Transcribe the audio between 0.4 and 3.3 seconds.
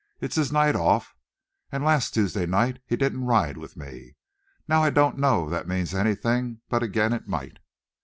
night off. And last Toosday night he didn't